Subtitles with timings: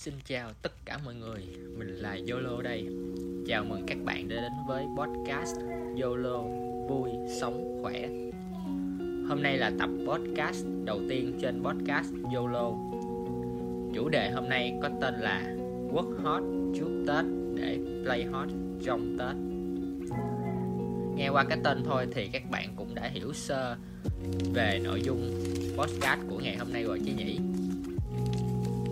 [0.00, 1.40] Xin chào tất cả mọi người,
[1.78, 2.86] mình là Yolo đây.
[3.46, 5.56] Chào mừng các bạn đã đến với podcast
[6.02, 6.38] Yolo
[6.88, 8.08] vui sống khỏe.
[9.28, 12.70] Hôm nay là tập podcast đầu tiên trên podcast Yolo.
[13.94, 15.54] Chủ đề hôm nay có tên là
[15.92, 16.42] Work hot
[16.78, 17.24] trước Tết
[17.54, 18.48] để play hot
[18.84, 19.36] trong Tết.
[21.16, 23.76] Nghe qua cái tên thôi thì các bạn cũng đã hiểu sơ
[24.54, 25.30] về nội dung
[25.76, 27.49] podcast của ngày hôm nay rồi chứ nhỉ?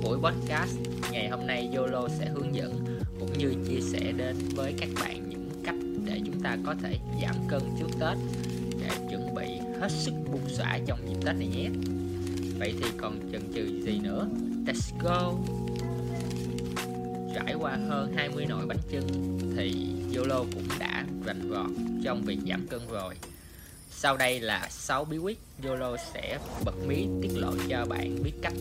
[0.08, 0.78] Buổi podcast
[1.10, 2.84] ngày hôm nay Yolo sẽ hướng dẫn
[3.20, 5.74] cũng như chia sẻ đến với các bạn những cách
[6.04, 8.18] để chúng ta có thể giảm cân trước Tết
[8.80, 9.46] để chuẩn bị
[9.80, 11.68] hết sức bung xõa trong dịp Tết này nhé.
[12.58, 14.28] Vậy thì còn chần chừ gì nữa?
[14.66, 15.32] Let's go!
[17.34, 19.86] Trải qua hơn 20 nồi bánh chưng, thì
[20.16, 21.70] Yolo cũng đã rành rọt
[22.04, 23.14] trong việc giảm cân rồi.
[24.00, 25.38] Sau đây là 6 bí quyết.
[25.64, 28.52] Yolo sẽ bật mí tiết lộ cho bạn biết cách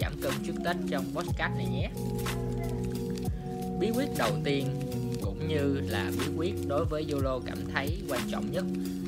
[0.00, 1.90] giảm cân trước Tết trong podcast này nhé.
[3.80, 4.66] Bí quyết đầu tiên
[5.22, 8.64] cũng như là bí quyết đối với Yolo cảm thấy quan trọng nhất,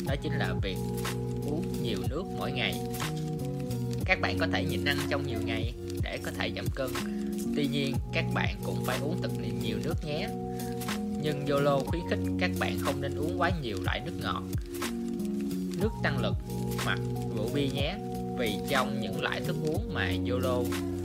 [0.06, 0.76] đó chính là việc
[1.46, 2.80] uống nhiều nước mỗi ngày.
[4.04, 6.90] Các bạn có thể nhịn ăn trong nhiều ngày để có thể giảm cân.
[7.56, 9.30] Tuy nhiên, các bạn cũng phải uống thật
[9.62, 10.28] nhiều nước nhé.
[11.22, 14.42] Nhưng Yolo khuyến khích các bạn không nên uống quá nhiều loại nước ngọt
[15.84, 16.34] nước tăng lực
[16.84, 16.98] hoặc
[17.36, 17.96] rượu bia nhé.
[18.38, 20.62] Vì trong những loại thức uống mà Yolo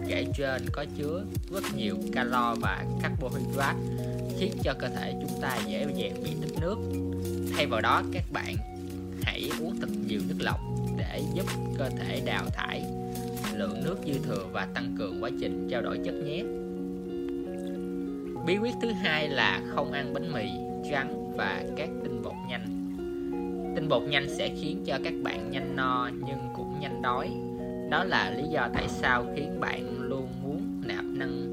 [0.08, 3.80] kể trên có chứa rất nhiều calo và carbohydrate,
[4.40, 6.78] khiến cho cơ thể chúng ta dễ dàng bị tích nước.
[7.56, 8.56] Thay vào đó, các bạn
[9.24, 10.60] hãy uống thật nhiều nước lọc
[10.98, 11.46] để giúp
[11.78, 12.84] cơ thể đào thải
[13.54, 16.44] lượng nước dư thừa và tăng cường quá trình trao đổi chất nhé.
[18.46, 20.50] Bí quyết thứ hai là không ăn bánh mì,
[20.92, 22.89] trắng và các tinh bột nhanh
[23.80, 27.32] tinh bột nhanh sẽ khiến cho các bạn nhanh no nhưng cũng nhanh đói.
[27.90, 31.44] Đó là lý do tại sao khiến bạn luôn muốn nạp năng,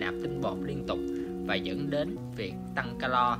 [0.00, 0.98] nạp tinh bột liên tục
[1.46, 3.38] và dẫn đến việc tăng calo.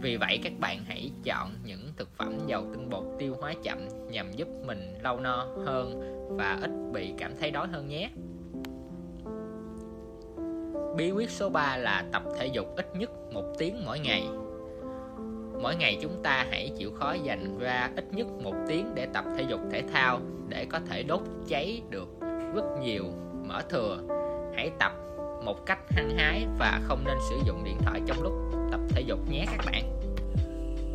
[0.00, 3.78] Vì vậy, các bạn hãy chọn những thực phẩm giàu tinh bột tiêu hóa chậm
[4.10, 6.00] nhằm giúp mình lâu no hơn
[6.36, 8.10] và ít bị cảm thấy đói hơn nhé.
[10.96, 14.26] Bí quyết số 3 là tập thể dục ít nhất một tiếng mỗi ngày
[15.66, 19.24] mỗi ngày chúng ta hãy chịu khó dành ra ít nhất một tiếng để tập
[19.36, 22.08] thể dục thể thao để có thể đốt cháy được
[22.54, 23.04] rất nhiều
[23.44, 23.98] mỡ thừa.
[24.56, 24.92] Hãy tập
[25.44, 28.32] một cách hăng hái và không nên sử dụng điện thoại trong lúc
[28.70, 30.00] tập thể dục nhé các bạn.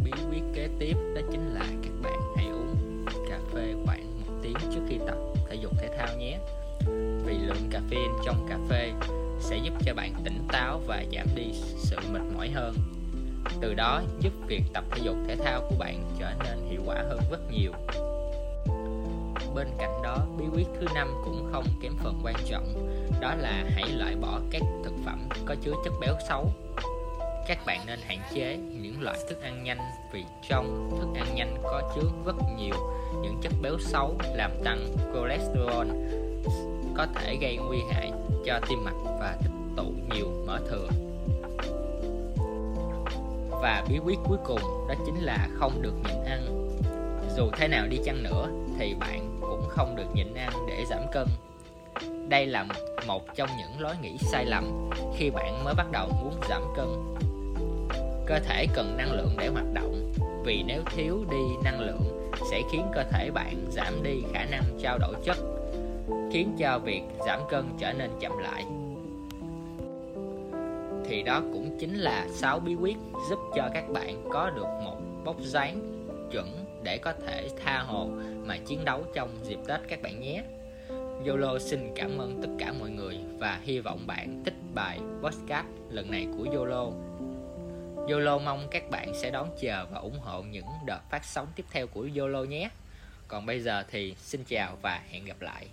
[0.04, 4.34] Bí quyết kế tiếp đó chính là các bạn hãy uống cà phê khoảng một
[4.42, 5.18] tiếng trước khi tập
[5.50, 6.38] thể dục thể thao nhé.
[7.26, 8.92] Vì lượng caffeine trong cà phê
[9.40, 13.01] sẽ giúp cho bạn tỉnh táo và giảm đi sự mệt mỏi hơn
[13.62, 16.96] từ đó giúp việc tập thể dục thể thao của bạn trở nên hiệu quả
[17.10, 17.72] hơn rất nhiều.
[19.56, 22.74] Bên cạnh đó, bí quyết thứ năm cũng không kém phần quan trọng,
[23.22, 26.52] đó là hãy loại bỏ các thực phẩm có chứa chất béo xấu.
[27.48, 29.80] Các bạn nên hạn chế những loại thức ăn nhanh
[30.14, 32.76] vì trong thức ăn nhanh có chứa rất nhiều
[33.22, 35.88] những chất béo xấu làm tăng cholesterol,
[36.98, 38.12] có thể gây nguy hại
[38.46, 40.88] cho tim mạch và tích tụ nhiều mỡ thừa
[43.62, 46.68] và bí quyết cuối cùng đó chính là không được nhịn ăn.
[47.38, 48.48] Dù thế nào đi chăng nữa
[48.80, 51.28] thì bạn cũng không được nhịn ăn để giảm cân.
[52.30, 52.66] Đây là
[53.08, 56.88] một trong những lối nghĩ sai lầm khi bạn mới bắt đầu muốn giảm cân.
[58.26, 60.12] Cơ thể cần năng lượng để hoạt động,
[60.46, 64.64] vì nếu thiếu đi năng lượng sẽ khiến cơ thể bạn giảm đi khả năng
[64.82, 65.38] trao đổi chất,
[66.32, 68.66] khiến cho việc giảm cân trở nên chậm lại
[71.12, 72.98] thì đó cũng chính là 6 bí quyết
[73.30, 75.82] giúp cho các bạn có được một bốc dáng
[76.32, 78.10] chuẩn để có thể tha hồ
[78.46, 80.44] mà chiến đấu trong dịp Tết các bạn nhé.
[81.28, 85.68] Yolo xin cảm ơn tất cả mọi người và hy vọng bạn thích bài podcast
[85.90, 86.86] lần này của Yolo.
[88.10, 91.66] Yolo mong các bạn sẽ đón chờ và ủng hộ những đợt phát sóng tiếp
[91.72, 92.70] theo của Yolo nhé.
[93.28, 95.68] Còn bây giờ thì xin chào và hẹn gặp lại.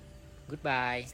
[0.48, 1.04] Goodbye.